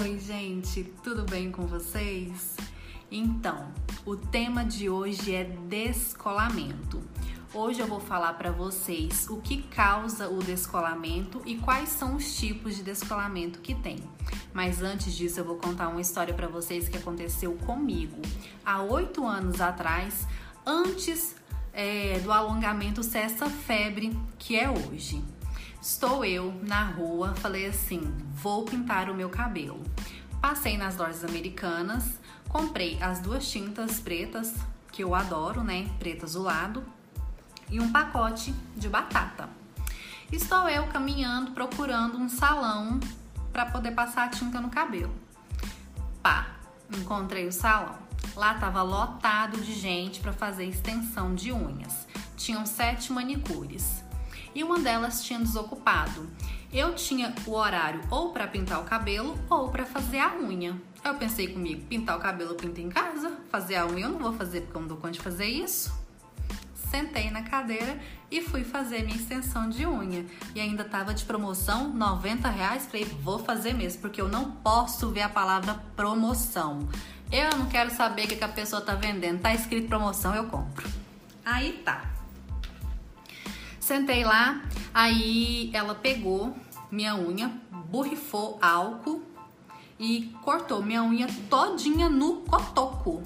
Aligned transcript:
Oi, 0.00 0.18
gente, 0.18 0.82
tudo 1.04 1.24
bem 1.30 1.52
com 1.52 1.66
vocês? 1.66 2.56
Então, 3.10 3.70
o 4.06 4.16
tema 4.16 4.64
de 4.64 4.88
hoje 4.88 5.34
é 5.34 5.44
descolamento. 5.44 7.02
Hoje 7.52 7.80
eu 7.80 7.86
vou 7.86 8.00
falar 8.00 8.32
para 8.32 8.50
vocês 8.50 9.28
o 9.28 9.42
que 9.42 9.60
causa 9.60 10.30
o 10.30 10.38
descolamento 10.38 11.42
e 11.44 11.56
quais 11.56 11.90
são 11.90 12.16
os 12.16 12.34
tipos 12.34 12.76
de 12.76 12.82
descolamento 12.82 13.58
que 13.58 13.74
tem. 13.74 13.98
Mas 14.54 14.80
antes 14.80 15.14
disso, 15.14 15.40
eu 15.40 15.44
vou 15.44 15.56
contar 15.56 15.88
uma 15.88 16.00
história 16.00 16.32
para 16.32 16.48
vocês 16.48 16.88
que 16.88 16.96
aconteceu 16.96 17.52
comigo 17.66 18.22
há 18.64 18.80
oito 18.80 19.26
anos 19.26 19.60
atrás, 19.60 20.26
antes 20.64 21.36
é, 21.74 22.18
do 22.20 22.32
alongamento 22.32 23.02
ser 23.02 23.18
essa 23.18 23.50
febre 23.50 24.18
que 24.38 24.56
é 24.56 24.70
hoje. 24.70 25.22
Estou 25.80 26.26
eu 26.26 26.52
na 26.62 26.84
rua, 26.84 27.34
falei 27.36 27.66
assim: 27.66 28.02
vou 28.34 28.66
pintar 28.66 29.08
o 29.08 29.14
meu 29.14 29.30
cabelo. 29.30 29.82
Passei 30.38 30.76
nas 30.76 30.98
lojas 30.98 31.24
americanas, 31.24 32.18
comprei 32.48 33.02
as 33.02 33.20
duas 33.20 33.50
tintas 33.50 33.98
pretas, 33.98 34.54
que 34.92 35.02
eu 35.02 35.14
adoro, 35.14 35.64
né? 35.64 35.88
Preta 35.98 36.26
azulado, 36.26 36.84
e 37.70 37.80
um 37.80 37.90
pacote 37.90 38.52
de 38.76 38.90
batata. 38.90 39.48
Estou 40.30 40.68
eu 40.68 40.86
caminhando, 40.88 41.52
procurando 41.52 42.18
um 42.18 42.28
salão 42.28 43.00
para 43.50 43.64
poder 43.64 43.92
passar 43.92 44.24
a 44.24 44.28
tinta 44.28 44.60
no 44.60 44.68
cabelo. 44.68 45.14
Pá, 46.22 46.56
encontrei 46.94 47.48
o 47.48 47.52
salão. 47.52 47.98
Lá 48.36 48.52
estava 48.52 48.82
lotado 48.82 49.58
de 49.62 49.72
gente 49.72 50.20
para 50.20 50.32
fazer 50.32 50.66
extensão 50.66 51.34
de 51.34 51.50
unhas. 51.50 52.06
Tinham 52.36 52.66
sete 52.66 53.12
manicures 53.12 54.04
e 54.54 54.62
uma 54.62 54.78
delas 54.78 55.22
tinha 55.22 55.38
desocupado. 55.38 56.28
Eu 56.72 56.94
tinha 56.94 57.34
o 57.46 57.52
horário 57.52 58.00
ou 58.10 58.32
para 58.32 58.46
pintar 58.46 58.80
o 58.80 58.84
cabelo 58.84 59.36
ou 59.48 59.70
para 59.70 59.84
fazer 59.84 60.20
a 60.20 60.36
unha. 60.36 60.80
Eu 61.04 61.14
pensei 61.14 61.48
comigo, 61.48 61.84
pintar 61.86 62.16
o 62.16 62.20
cabelo 62.20 62.50
eu 62.50 62.56
pinto 62.56 62.80
em 62.80 62.88
casa, 62.88 63.38
fazer 63.50 63.76
a 63.76 63.86
unha 63.86 64.06
eu 64.06 64.10
não 64.10 64.18
vou 64.18 64.32
fazer 64.32 64.60
porque 64.62 64.76
eu 64.76 64.80
não 64.80 64.88
dou 64.88 64.96
conta 64.96 65.12
de 65.12 65.20
fazer 65.20 65.46
isso. 65.46 65.92
Sentei 66.74 67.30
na 67.30 67.42
cadeira 67.42 68.00
e 68.30 68.42
fui 68.42 68.64
fazer 68.64 69.04
minha 69.04 69.16
extensão 69.16 69.68
de 69.68 69.86
unha. 69.86 70.26
E 70.54 70.60
ainda 70.60 70.84
tava 70.84 71.14
de 71.14 71.24
promoção, 71.24 71.88
90 71.92 72.48
reais. 72.48 72.86
Falei, 72.86 73.04
vou 73.04 73.38
fazer 73.38 73.72
mesmo, 73.72 74.00
porque 74.00 74.20
eu 74.20 74.28
não 74.28 74.50
posso 74.50 75.08
ver 75.10 75.22
a 75.22 75.28
palavra 75.28 75.74
promoção. 75.94 76.88
Eu 77.30 77.56
não 77.56 77.66
quero 77.66 77.90
saber 77.90 78.24
o 78.24 78.28
que 78.28 78.42
a 78.42 78.48
pessoa 78.48 78.82
tá 78.82 78.94
vendendo. 78.96 79.40
Tá 79.40 79.54
escrito 79.54 79.86
promoção, 79.86 80.34
eu 80.34 80.46
compro. 80.46 80.88
Aí 81.44 81.80
tá. 81.84 82.09
Sentei 83.90 84.22
lá, 84.22 84.62
aí 84.94 85.68
ela 85.74 85.96
pegou 85.96 86.56
minha 86.92 87.16
unha, 87.16 87.50
borrifou 87.90 88.56
álcool 88.62 89.20
e 89.98 90.32
cortou 90.44 90.80
minha 90.80 91.02
unha 91.02 91.26
todinha 91.48 92.08
no 92.08 92.36
cotoco. 92.42 93.20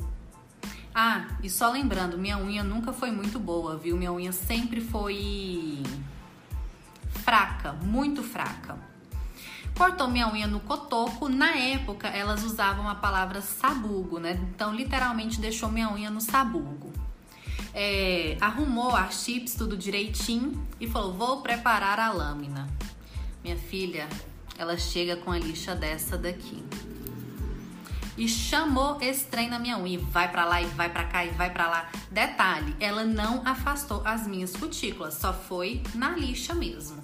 Ah, 0.95 1.27
e 1.43 1.51
só 1.51 1.71
lembrando, 1.71 2.17
minha 2.17 2.39
unha 2.39 2.65
nunca 2.65 2.95
foi 2.95 3.11
muito 3.11 3.39
boa, 3.39 3.77
viu? 3.77 3.95
Minha 3.99 4.11
unha 4.11 4.33
sempre 4.33 4.81
foi 4.81 5.83
fraca, 7.11 7.75
muito 7.75 8.23
fraca. 8.23 8.79
Cortou 9.77 10.09
minha 10.09 10.33
unha 10.33 10.47
no 10.47 10.61
cotoco. 10.61 11.29
Na 11.29 11.55
época, 11.59 12.09
elas 12.09 12.43
usavam 12.43 12.89
a 12.89 12.95
palavra 12.95 13.43
sabugo, 13.43 14.19
né? 14.19 14.41
Então, 14.55 14.75
literalmente 14.75 15.39
deixou 15.39 15.71
minha 15.71 15.93
unha 15.93 16.11
no 16.11 16.23
sabugo 16.23 16.94
é, 17.75 18.37
arrumou 18.41 18.95
as 18.95 19.25
chips 19.25 19.55
tudo 19.55 19.77
direitinho 19.77 20.65
e 20.81 20.89
falou: 20.89 21.13
Vou 21.13 21.43
preparar 21.43 21.99
a 21.99 22.13
lâmina. 22.13 22.69
Minha 23.43 23.57
filha, 23.57 24.09
ela 24.57 24.79
chega 24.79 25.17
com 25.17 25.33
a 25.33 25.39
lixa 25.39 25.75
dessa 25.75 26.17
daqui. 26.17 26.63
E 28.17 28.29
chamou 28.29 28.99
esse 29.01 29.25
trem 29.27 29.51
na 29.51 29.59
minha 29.59 29.77
unha. 29.77 29.95
E 29.95 29.97
vai 29.97 30.31
pra 30.31 30.45
lá, 30.45 30.63
e 30.63 30.67
vai 30.67 30.89
pra 30.89 31.05
cá, 31.05 31.25
e 31.25 31.31
vai 31.31 31.51
pra 31.51 31.69
lá. 31.69 31.91
Detalhe: 32.11 32.77
ela 32.79 33.05
não 33.05 33.43
afastou 33.45 34.01
as 34.05 34.25
minhas 34.27 34.53
cutículas, 34.53 35.15
só 35.15 35.33
foi 35.33 35.83
na 35.95 36.11
lixa 36.11 36.55
mesmo. 36.55 37.03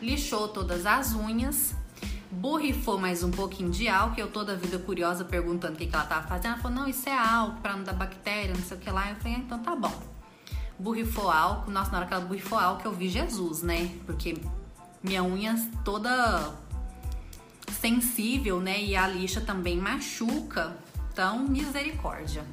Lixou 0.00 0.48
todas 0.48 0.86
as 0.86 1.12
unhas 1.12 1.74
borrifou 2.30 2.98
mais 2.98 3.22
um 3.22 3.30
pouquinho 3.30 3.70
de 3.70 3.88
álcool, 3.88 4.20
eu 4.20 4.30
toda 4.30 4.52
a 4.52 4.56
vida 4.56 4.78
curiosa 4.78 5.24
perguntando 5.24 5.74
o 5.74 5.76
que, 5.76 5.86
que 5.86 5.94
ela 5.94 6.04
tava 6.04 6.28
fazendo. 6.28 6.52
Ela 6.52 6.62
falou, 6.62 6.78
não, 6.78 6.88
isso 6.88 7.08
é 7.08 7.16
álcool 7.16 7.60
pra 7.60 7.76
não 7.76 7.82
dar 7.82 7.94
bactéria, 7.94 8.54
não 8.54 8.62
sei 8.62 8.76
o 8.76 8.80
que 8.80 8.90
lá. 8.90 9.10
Eu 9.10 9.16
falei, 9.16 9.34
ah, 9.34 9.38
então 9.38 9.58
tá 9.58 9.74
bom. 9.74 9.92
Borrifou 10.78 11.30
álcool, 11.30 11.70
nossa, 11.70 11.90
na 11.90 11.98
hora 11.98 12.06
que 12.06 12.14
ela 12.14 12.24
borrifou 12.24 12.58
álcool 12.58 12.88
eu 12.88 12.92
vi 12.92 13.08
Jesus, 13.08 13.62
né? 13.62 13.90
Porque 14.06 14.36
minha 15.02 15.22
unha 15.22 15.54
toda 15.84 16.54
sensível, 17.80 18.60
né? 18.60 18.82
E 18.82 18.96
a 18.96 19.06
lixa 19.06 19.40
também 19.40 19.76
machuca. 19.76 20.76
Então, 21.12 21.40
misericórdia. 21.40 22.44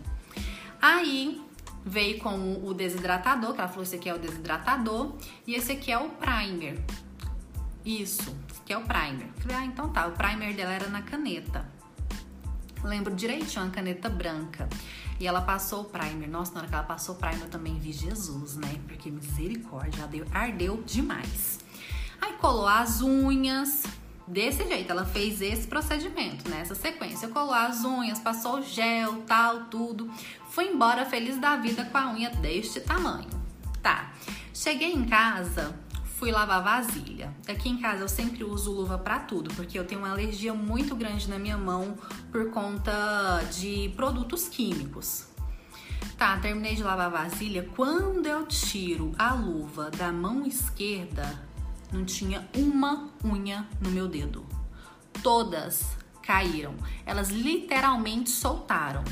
Aí 0.82 1.42
veio 1.86 2.20
com 2.20 2.66
o 2.66 2.74
desidratador, 2.74 3.54
que 3.54 3.62
ela 3.62 3.70
falou: 3.70 3.84
esse 3.84 3.96
aqui 3.96 4.10
é 4.10 4.14
o 4.14 4.20
desidratador, 4.20 5.14
e 5.46 5.56
esse 5.56 5.72
aqui 5.72 5.92
é 5.92 5.98
o 5.98 6.10
primer. 6.10 6.84
Isso, 7.86 8.36
que 8.68 8.74
é 8.74 8.78
o 8.78 8.82
primer. 8.82 9.30
Falei, 9.38 9.56
ah, 9.56 9.66
então 9.66 9.88
tá. 9.90 10.08
O 10.08 10.12
primer 10.12 10.54
dela 10.54 10.74
era 10.74 10.90
na 10.90 11.02
caneta. 11.02 11.66
Lembro 12.84 13.16
direitinho, 13.16 13.64
uma 13.64 13.72
caneta 13.72 14.10
branca. 14.10 14.68
E 15.18 15.26
ela 15.26 15.42
passou 15.42 15.84
o 15.84 15.86
primer. 15.86 16.28
Nossa, 16.28 16.52
na 16.52 16.60
hora 16.60 16.68
que 16.68 16.76
ela 16.76 16.84
passou 16.84 17.16
o 17.16 17.18
primer, 17.18 17.44
eu 17.44 17.50
também 17.50 17.80
vi 17.80 17.94
Jesus, 17.94 18.58
né? 18.58 18.78
Porque 18.86 19.10
misericórdia, 19.10 20.04
ardeu, 20.34 20.84
demais. 20.86 21.60
Aí 22.22 22.34
colou 22.34 22.68
as 22.68 23.02
unhas. 23.02 23.84
Desse 24.28 24.68
jeito, 24.68 24.92
ela 24.92 25.06
fez 25.06 25.42
esse 25.42 25.66
procedimento, 25.66 26.50
nessa 26.50 26.74
né? 26.74 26.80
sequência. 26.82 27.30
Colou 27.30 27.54
as 27.54 27.86
unhas, 27.86 28.20
passou 28.20 28.62
gel, 28.62 29.22
tal, 29.22 29.68
tudo. 29.68 30.12
Fui 30.50 30.66
embora 30.66 31.06
feliz 31.06 31.38
da 31.38 31.56
vida 31.56 31.86
com 31.86 31.98
a 31.98 32.12
unha 32.12 32.30
deste 32.32 32.82
tamanho. 32.82 33.30
Tá. 33.82 34.12
Cheguei 34.54 34.92
em 34.92 35.06
casa, 35.06 35.74
fui 36.18 36.32
lavar 36.32 36.64
vasilha. 36.64 37.32
Aqui 37.48 37.70
em 37.70 37.78
casa 37.78 38.02
eu 38.02 38.10
sempre 38.10 38.44
uso 38.44 38.72
luva 38.72 38.98
para 38.98 39.20
tudo, 39.20 39.54
porque 39.54 39.78
eu 39.78 39.86
tenho 39.86 40.02
uma 40.02 40.10
alergia 40.10 40.52
muito 40.52 40.96
grande 40.96 41.30
na 41.30 41.38
minha 41.38 41.58
mão 41.58 41.96
por 42.32 42.50
conta 42.50 43.44
de 43.54 43.94
produtos 43.96 44.50
químicos. 44.50 45.28
Tá, 46.18 46.36
terminei 46.38 46.74
de 46.74 46.82
lavar 46.82 47.12
vasilha. 47.12 47.70
Quando 47.76 48.26
eu 48.26 48.48
tiro 48.48 49.14
a 49.18 49.32
luva 49.32 49.92
da 49.92 50.12
mão 50.12 50.44
esquerda, 50.44 51.40
não 51.94 52.04
tinha 52.04 52.50
uma 52.56 53.10
unha 53.24 53.68
no 53.80 53.92
meu 53.92 54.08
dedo. 54.08 54.44
Todas 55.22 55.96
caíram. 56.24 56.74
Elas 57.06 57.30
literalmente 57.30 58.32
soltaram. 58.32 59.04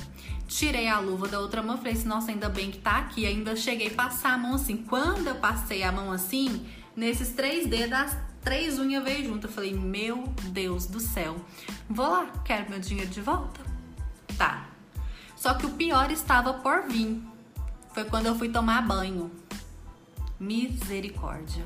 Tirei 0.47 0.87
a 0.87 0.99
luva 0.99 1.27
da 1.27 1.39
outra 1.39 1.61
mão, 1.61 1.77
falei 1.77 1.93
assim, 1.93 2.07
nossa, 2.07 2.31
ainda 2.31 2.49
bem 2.49 2.71
que 2.71 2.79
tá 2.79 2.97
aqui. 2.97 3.27
Ainda 3.27 3.55
cheguei 3.55 3.89
a 3.89 3.93
passar 3.93 4.33
a 4.33 4.37
mão 4.39 4.55
assim. 4.55 4.77
Quando 4.77 5.27
eu 5.27 5.35
passei 5.35 5.83
a 5.83 5.91
mão 5.91 6.11
assim, 6.11 6.65
Nesses 6.95 7.29
três 7.29 7.67
dedos, 7.67 7.93
as 7.93 8.17
três 8.41 8.79
unhas 8.79 9.03
veio 9.03 9.25
junto. 9.25 9.47
Eu 9.47 9.51
falei, 9.51 9.73
meu 9.73 10.23
Deus 10.45 10.85
do 10.85 10.99
céu. 10.99 11.35
Vou 11.89 12.07
lá, 12.07 12.27
quero 12.45 12.69
meu 12.69 12.79
dinheiro 12.79 13.09
de 13.09 13.21
volta. 13.21 13.61
Tá. 14.37 14.67
Só 15.35 15.53
que 15.53 15.65
o 15.65 15.71
pior 15.71 16.09
estava 16.11 16.53
por 16.53 16.83
vir. 16.83 17.21
Foi 17.93 18.05
quando 18.05 18.27
eu 18.27 18.35
fui 18.35 18.49
tomar 18.49 18.81
banho. 18.81 19.31
Misericórdia. 20.39 21.65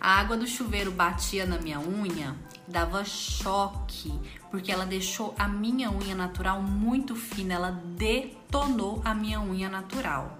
A 0.00 0.18
água 0.18 0.36
do 0.36 0.46
chuveiro 0.46 0.90
batia 0.90 1.46
na 1.46 1.58
minha 1.58 1.78
unha, 1.78 2.34
dava 2.66 3.04
choque, 3.04 4.12
porque 4.50 4.72
ela 4.72 4.84
deixou 4.84 5.32
a 5.38 5.46
minha 5.46 5.92
unha 5.92 6.14
natural 6.14 6.60
muito 6.60 7.14
fina, 7.14 7.54
ela 7.54 7.70
detonou 7.70 9.00
a 9.04 9.14
minha 9.14 9.40
unha 9.40 9.68
natural. 9.68 10.38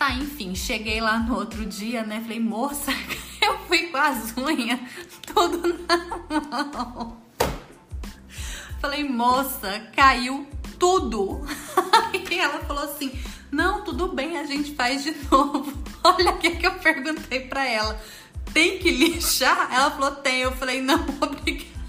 Tá, 0.00 0.14
enfim, 0.14 0.54
cheguei 0.54 0.98
lá 0.98 1.18
no 1.18 1.36
outro 1.36 1.66
dia, 1.66 2.02
né? 2.02 2.22
Falei, 2.22 2.40
moça, 2.40 2.90
eu 3.42 3.58
fui 3.68 3.88
com 3.88 3.98
as 3.98 4.34
unhas 4.34 4.80
tudo 5.26 5.78
na 5.86 6.64
mão. 6.64 7.18
Falei, 8.80 9.04
moça, 9.04 9.86
caiu 9.94 10.48
tudo. 10.78 11.46
Aí 11.92 12.24
ela 12.40 12.60
falou 12.60 12.84
assim: 12.84 13.12
não, 13.50 13.84
tudo 13.84 14.08
bem, 14.08 14.38
a 14.38 14.44
gente 14.46 14.74
faz 14.74 15.04
de 15.04 15.14
novo. 15.30 15.70
Olha 16.02 16.30
o 16.30 16.38
que, 16.38 16.56
que 16.56 16.66
eu 16.66 16.72
perguntei 16.76 17.40
pra 17.40 17.68
ela. 17.68 18.00
Tem 18.54 18.78
que 18.78 18.90
lixar? 18.90 19.68
Ela 19.70 19.90
falou, 19.90 20.12
tem. 20.12 20.40
Eu 20.40 20.52
falei, 20.52 20.80
não, 20.80 21.04
obrigada. 21.20 21.79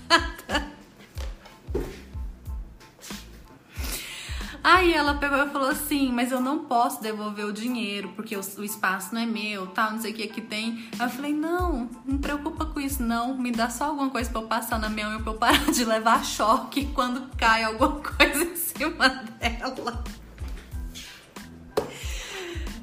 Aí 4.64 4.94
ela 4.94 5.16
pegou 5.16 5.38
e 5.38 5.50
falou 5.50 5.70
assim: 5.70 6.12
Mas 6.12 6.32
eu 6.32 6.40
não 6.40 6.66
posso 6.66 7.02
devolver 7.02 7.46
o 7.46 7.54
dinheiro 7.54 8.12
porque 8.16 8.36
o, 8.36 8.42
o 8.58 8.64
espaço 8.64 9.14
não 9.14 9.22
é 9.22 9.26
meu, 9.26 9.68
tal, 9.68 9.92
não 9.92 10.00
sei 10.00 10.12
o 10.12 10.14
que 10.14 10.24
aqui 10.24 10.42
tem. 10.42 10.86
Aí 11.00 11.06
eu 11.06 11.10
falei: 11.10 11.34
Não, 11.34 11.90
não 12.06 12.18
preocupa 12.18 12.66
com 12.66 12.80
isso, 12.80 13.02
não. 13.02 13.38
Me 13.38 13.52
dá 13.52 13.70
só 13.70 13.86
alguma 13.86 14.10
coisa 14.10 14.30
pra 14.30 14.42
eu 14.42 14.48
passar 14.48 14.80
na 14.80 14.90
minha 14.90 15.10
unha 15.10 15.20
pra 15.20 15.32
eu 15.32 15.38
parar 15.38 15.72
de 15.72 15.84
levar 15.84 16.24
choque 16.24 16.86
quando 16.94 17.36
cai 17.36 17.64
alguma 17.64 18.00
coisa 18.02 18.44
em 18.44 18.56
cima 18.56 19.10
dela. 19.40 20.04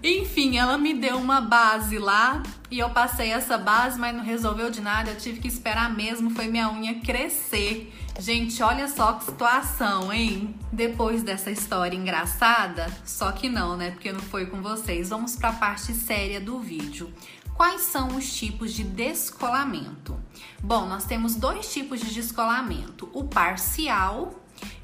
Enfim, 0.03 0.57
ela 0.57 0.79
me 0.79 0.95
deu 0.95 1.17
uma 1.17 1.41
base 1.41 1.99
lá 1.99 2.43
e 2.71 2.79
eu 2.79 2.91
passei 2.91 3.31
essa 3.31 3.59
base, 3.59 3.99
mas 3.99 4.15
não 4.15 4.23
resolveu 4.23 4.71
de 4.71 4.81
nada. 4.81 5.11
Eu 5.11 5.17
tive 5.17 5.41
que 5.41 5.49
esperar 5.49 5.93
mesmo, 5.95 6.31
foi 6.31 6.47
minha 6.47 6.71
unha 6.71 7.01
crescer. 7.01 7.93
Gente, 8.19 8.63
olha 8.63 8.89
só 8.89 9.13
que 9.15 9.25
situação, 9.25 10.13
hein? 10.13 10.55
Depois 10.73 11.23
dessa 11.23 11.51
história 11.51 11.97
engraçada, 11.97 12.87
só 13.05 13.33
que 13.33 13.49
não, 13.49 13.77
né? 13.77 13.91
Porque 13.91 14.13
não 14.13 14.21
foi 14.21 14.47
com 14.47 14.61
vocês. 14.63 15.09
Vamos 15.09 15.37
para 15.37 15.51
a 15.51 15.53
parte 15.53 15.93
séria 15.93 16.41
do 16.41 16.61
vídeo. 16.61 17.13
Quais 17.55 17.83
são 17.83 18.17
os 18.17 18.33
tipos 18.37 18.73
de 18.73 18.85
descolamento? 18.85 20.17
Bom, 20.63 20.87
nós 20.87 21.05
temos 21.05 21.35
dois 21.35 21.73
tipos 21.73 22.01
de 22.01 22.15
descolamento: 22.15 23.09
o 23.13 23.25
parcial 23.25 24.35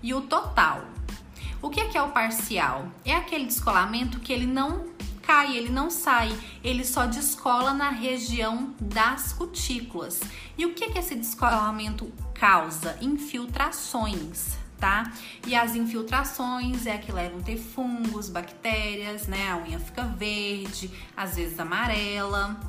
e 0.03 0.13
o 0.13 0.23
total. 0.23 0.85
O 1.63 1.71
que 1.71 1.81
é, 1.81 1.89
que 1.89 1.97
é 1.97 2.03
o 2.03 2.11
parcial? 2.11 2.89
É 3.05 3.15
aquele 3.15 3.47
descolamento 3.47 4.21
que 4.21 4.33
ele 4.33 4.47
não 4.47 4.94
cai, 5.27 5.57
ele 5.57 5.71
não 5.71 5.91
sai, 5.91 6.37
ele 6.63 6.85
só 6.85 7.07
descola 7.07 7.73
na 7.73 7.91
região 7.91 8.75
das 8.81 9.33
cutículas. 9.33 10.21
E 10.57 10.67
o 10.67 10.75
que, 10.75 10.91
que 10.91 10.99
esse 10.99 11.15
descolamento 11.15 12.13
causa? 12.35 12.99
Infiltrações. 13.01 14.63
Tá? 14.79 15.11
E 15.47 15.55
as 15.55 15.75
infiltrações 15.75 16.85
é 16.85 16.99
que 16.99 17.11
levam 17.11 17.39
a 17.39 17.43
ter 17.43 17.57
fungos, 17.57 18.29
bactérias, 18.29 19.27
né? 19.27 19.51
A 19.51 19.57
unha 19.57 19.79
fica 19.79 20.03
verde, 20.03 20.91
às 21.17 21.37
vezes 21.37 21.59
amarela, 21.59 22.61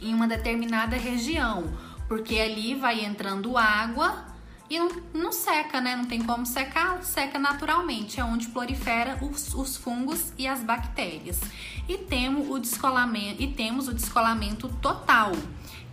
em 0.00 0.14
uma 0.14 0.28
determinada 0.28 0.94
região, 0.94 1.64
porque 2.06 2.38
ali 2.38 2.76
vai 2.76 3.04
entrando 3.04 3.56
água 3.56 4.35
e 4.68 4.78
não, 4.78 4.88
não, 5.14 5.32
seca, 5.32 5.80
né? 5.80 5.94
Não 5.94 6.04
tem 6.04 6.22
como 6.22 6.44
secar, 6.44 7.02
seca 7.04 7.38
naturalmente, 7.38 8.18
é 8.18 8.24
onde 8.24 8.48
prolifera 8.48 9.18
os, 9.22 9.54
os 9.54 9.76
fungos 9.76 10.32
e 10.36 10.46
as 10.46 10.60
bactérias. 10.60 11.40
E 11.88 11.96
temos 11.96 12.50
o 12.50 12.58
descolamento 12.58 13.42
e 13.42 13.52
temos 13.52 13.86
o 13.86 13.94
descolamento 13.94 14.68
total, 14.82 15.32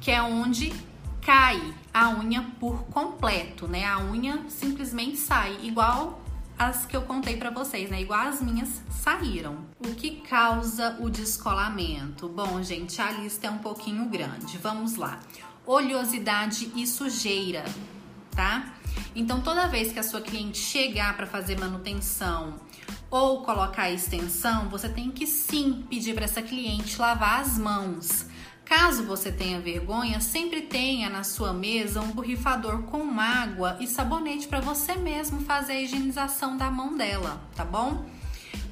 que 0.01 0.09
é 0.09 0.21
onde 0.21 0.73
cai 1.21 1.61
a 1.93 2.09
unha 2.09 2.41
por 2.59 2.83
completo, 2.85 3.67
né? 3.67 3.85
A 3.85 3.99
unha 3.99 4.43
simplesmente 4.49 5.17
sai, 5.17 5.59
igual 5.61 6.21
as 6.57 6.85
que 6.85 6.95
eu 6.95 7.03
contei 7.03 7.37
para 7.37 7.49
vocês, 7.51 7.89
né? 7.89 8.01
Igual 8.01 8.27
as 8.27 8.41
minhas 8.41 8.81
saíram. 8.89 9.57
O 9.79 9.93
que 9.93 10.21
causa 10.21 10.97
o 10.99 11.09
descolamento? 11.09 12.27
Bom, 12.27 12.61
gente, 12.63 13.01
a 13.01 13.11
lista 13.11 13.47
é 13.47 13.51
um 13.51 13.59
pouquinho 13.59 14.05
grande. 14.05 14.57
Vamos 14.57 14.95
lá. 14.95 15.19
Oleosidade 15.65 16.71
e 16.75 16.85
sujeira 16.85 17.63
tá? 18.33 18.73
Então, 19.15 19.41
toda 19.41 19.67
vez 19.67 19.91
que 19.91 19.99
a 19.99 20.03
sua 20.03 20.21
cliente 20.21 20.57
chegar 20.57 21.15
para 21.15 21.25
fazer 21.25 21.59
manutenção 21.59 22.55
ou 23.09 23.43
colocar 23.43 23.83
a 23.83 23.91
extensão, 23.91 24.69
você 24.69 24.89
tem 24.89 25.11
que 25.11 25.27
sim 25.27 25.85
pedir 25.89 26.15
para 26.15 26.25
essa 26.25 26.41
cliente 26.41 26.99
lavar 26.99 27.41
as 27.41 27.57
mãos. 27.57 28.25
Caso 28.65 29.03
você 29.03 29.31
tenha 29.31 29.59
vergonha, 29.59 30.19
sempre 30.19 30.61
tenha 30.61 31.09
na 31.09 31.23
sua 31.23 31.53
mesa 31.53 32.01
um 32.01 32.11
borrifador 32.11 32.83
com 32.83 33.19
água 33.19 33.77
e 33.79 33.85
sabonete 33.85 34.47
para 34.47 34.61
você 34.61 34.95
mesmo 34.95 35.41
fazer 35.41 35.73
a 35.73 35.81
higienização 35.81 36.57
da 36.57 36.71
mão 36.71 36.97
dela, 36.97 37.41
tá 37.55 37.65
bom? 37.65 38.05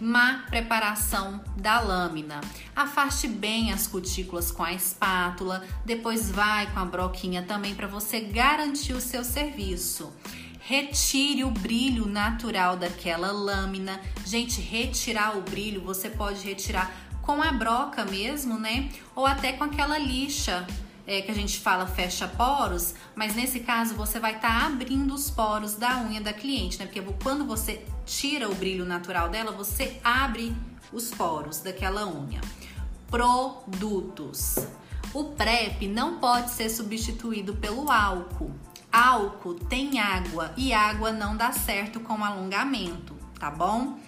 Má 0.01 0.45
preparação 0.49 1.43
da 1.55 1.79
lâmina. 1.79 2.41
Afaste 2.75 3.27
bem 3.27 3.71
as 3.71 3.85
cutículas 3.85 4.51
com 4.51 4.63
a 4.63 4.73
espátula, 4.73 5.63
depois 5.85 6.31
vai 6.31 6.65
com 6.71 6.79
a 6.79 6.85
broquinha 6.85 7.43
também 7.43 7.75
para 7.75 7.85
você 7.85 8.19
garantir 8.19 8.93
o 8.93 8.99
seu 8.99 9.23
serviço. 9.23 10.11
Retire 10.59 11.43
o 11.43 11.51
brilho 11.51 12.07
natural 12.07 12.77
daquela 12.77 13.31
lâmina. 13.31 14.01
Gente, 14.25 14.59
retirar 14.59 15.37
o 15.37 15.41
brilho 15.41 15.81
você 15.81 16.09
pode 16.09 16.43
retirar 16.43 16.91
com 17.21 17.41
a 17.41 17.51
broca 17.51 18.03
mesmo, 18.03 18.57
né? 18.57 18.89
Ou 19.15 19.27
até 19.27 19.53
com 19.53 19.63
aquela 19.63 19.99
lixa 19.99 20.65
é, 21.05 21.21
que 21.21 21.29
a 21.29 21.35
gente 21.35 21.59
fala 21.59 21.85
fecha 21.85 22.27
poros, 22.27 22.95
mas 23.15 23.35
nesse 23.35 23.59
caso 23.59 23.95
você 23.95 24.19
vai 24.19 24.35
estar 24.35 24.61
tá 24.61 24.65
abrindo 24.67 25.13
os 25.13 25.29
poros 25.29 25.75
da 25.75 26.01
unha 26.01 26.21
da 26.21 26.33
cliente, 26.33 26.79
né? 26.79 26.85
Porque 26.85 27.01
quando 27.21 27.45
você 27.45 27.85
tira 28.05 28.49
o 28.49 28.55
brilho 28.55 28.85
natural 28.85 29.29
dela, 29.29 29.51
você 29.51 29.99
abre 30.03 30.55
os 30.91 31.09
poros 31.11 31.59
daquela 31.59 32.05
unha. 32.07 32.41
Produtos. 33.09 34.55
O 35.13 35.25
PrEP 35.25 35.87
não 35.87 36.19
pode 36.19 36.51
ser 36.51 36.69
substituído 36.69 37.55
pelo 37.55 37.91
álcool. 37.91 38.51
Álcool 38.91 39.55
tem 39.55 39.99
água 39.99 40.53
e 40.57 40.73
água 40.73 41.11
não 41.11 41.35
dá 41.35 41.51
certo 41.51 41.99
com 41.99 42.23
alongamento, 42.23 43.15
tá 43.39 43.49
bom? 43.49 43.99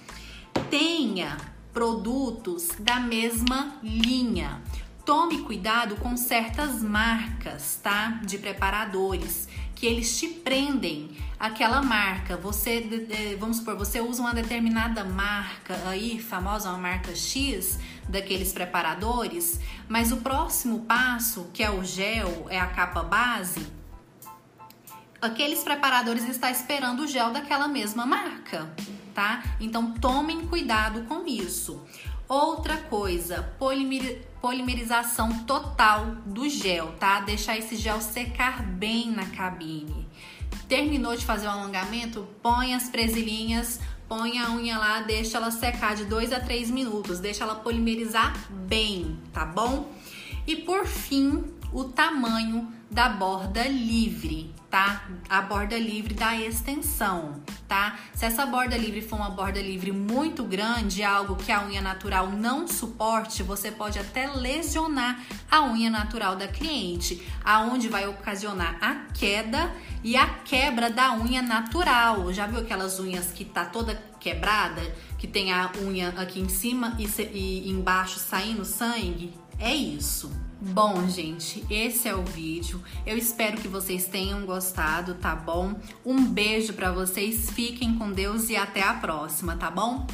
Tenha 0.69 1.37
produtos 1.73 2.69
da 2.79 2.99
mesma 2.99 3.77
linha. 3.81 4.61
Tome 5.05 5.39
cuidado 5.39 5.95
com 5.97 6.15
certas 6.15 6.81
marcas, 6.81 7.79
tá? 7.81 8.21
De 8.23 8.37
preparadores 8.37 9.49
que 9.75 9.85
eles 9.85 10.17
te 10.17 10.29
prendem 10.29 11.17
aquela 11.43 11.81
marca. 11.81 12.37
Você, 12.37 13.35
vamos 13.37 13.57
supor, 13.57 13.75
você 13.75 13.99
usa 13.99 14.21
uma 14.21 14.33
determinada 14.33 15.03
marca 15.03 15.75
aí, 15.89 16.17
famosa, 16.17 16.69
uma 16.69 16.77
marca 16.77 17.13
X 17.13 17.77
daqueles 18.07 18.53
preparadores, 18.53 19.59
mas 19.89 20.13
o 20.13 20.17
próximo 20.17 20.85
passo, 20.85 21.49
que 21.53 21.61
é 21.61 21.69
o 21.69 21.83
gel, 21.83 22.47
é 22.49 22.57
a 22.57 22.67
capa 22.67 23.03
base, 23.03 23.67
aqueles 25.21 25.61
preparadores 25.63 26.29
está 26.29 26.49
esperando 26.49 27.01
o 27.01 27.07
gel 27.07 27.31
daquela 27.31 27.67
mesma 27.67 28.05
marca, 28.05 28.73
tá? 29.13 29.43
Então 29.59 29.91
tomem 29.91 30.47
cuidado 30.47 31.03
com 31.03 31.27
isso. 31.27 31.85
Outra 32.25 32.77
coisa, 32.77 33.53
polimerização 34.39 35.39
total 35.39 36.05
do 36.25 36.47
gel, 36.47 36.93
tá? 36.93 37.19
Deixar 37.19 37.57
esse 37.57 37.75
gel 37.75 37.99
secar 37.99 38.63
bem 38.63 39.11
na 39.11 39.25
cabine. 39.25 40.02
Terminou 40.73 41.15
de 41.15 41.23
fazer 41.23 41.45
o 41.45 41.51
alongamento? 41.51 42.27
Põe 42.41 42.73
as 42.73 42.89
presilhinhas, 42.89 43.79
põe 44.09 44.39
a 44.39 44.49
unha 44.49 44.75
lá, 44.75 45.01
deixa 45.01 45.37
ela 45.37 45.51
secar 45.51 45.95
de 45.95 46.03
2 46.05 46.33
a 46.33 46.39
3 46.39 46.71
minutos, 46.71 47.19
deixa 47.19 47.43
ela 47.43 47.53
polimerizar 47.53 48.33
bem, 48.49 49.15
tá 49.31 49.45
bom? 49.45 49.93
E 50.47 50.55
por 50.55 50.87
fim, 50.87 51.43
o 51.71 51.83
tamanho 51.83 52.73
da 52.89 53.07
borda 53.07 53.67
livre, 53.67 54.51
tá? 54.73 55.03
A 55.29 55.39
borda 55.39 55.77
livre 55.77 56.15
da 56.15 56.35
extensão, 56.35 57.43
tá? 57.67 57.99
Se 58.11 58.25
essa 58.25 58.43
borda 58.43 58.75
livre 58.75 59.03
for 59.03 59.17
uma 59.17 59.29
borda 59.29 59.61
livre 59.61 59.91
muito 59.91 60.43
grande, 60.43 61.03
algo 61.03 61.35
que 61.35 61.51
a 61.51 61.63
unha 61.63 61.79
natural 61.79 62.31
não 62.31 62.67
suporte, 62.67 63.43
você 63.43 63.69
pode 63.69 63.99
até 63.99 64.25
lesionar 64.25 65.23
a 65.51 65.61
unha 65.61 65.91
natural 65.91 66.35
da 66.35 66.47
cliente, 66.47 67.21
aonde 67.45 67.87
vai 67.87 68.07
ocasionar 68.07 68.75
a 68.81 68.95
queda 69.13 69.71
e 70.03 70.17
a 70.17 70.27
quebra 70.27 70.89
da 70.89 71.13
unha 71.13 71.43
natural. 71.43 72.33
Já 72.33 72.47
viu 72.47 72.61
aquelas 72.61 72.99
unhas 72.99 73.31
que 73.31 73.45
tá 73.45 73.65
toda 73.65 73.93
quebrada, 74.19 74.81
que 75.19 75.27
tem 75.27 75.53
a 75.53 75.71
unha 75.83 76.09
aqui 76.17 76.39
em 76.39 76.49
cima 76.49 76.97
e, 76.97 77.05
e 77.05 77.69
embaixo 77.69 78.17
saindo 78.17 78.65
sangue? 78.65 79.35
É 79.59 79.71
isso. 79.71 80.31
Bom, 80.65 81.09
gente, 81.09 81.61
esse 81.69 82.07
é 82.07 82.15
o 82.15 82.23
vídeo. 82.23 82.81
Eu 83.05 83.17
espero 83.17 83.57
que 83.57 83.67
vocês 83.67 84.05
tenham 84.05 84.45
gostado, 84.63 85.15
tá 85.15 85.35
bom? 85.35 85.75
Um 86.05 86.23
beijo 86.25 86.71
para 86.71 86.89
vocês, 86.89 87.49
fiquem 87.49 87.97
com 87.97 88.09
Deus 88.13 88.49
e 88.49 88.55
até 88.55 88.81
a 88.81 88.93
próxima, 88.93 89.57
tá 89.57 89.69
bom? 89.69 90.07